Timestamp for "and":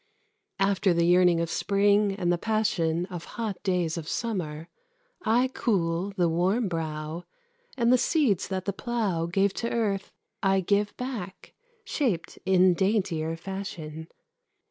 2.15-2.31, 7.77-7.93